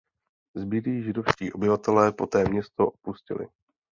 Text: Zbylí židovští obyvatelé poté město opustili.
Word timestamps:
Zbylí 0.55 1.03
židovští 1.03 1.53
obyvatelé 1.53 2.11
poté 2.11 2.49
město 2.49 2.87
opustili. 2.87 3.47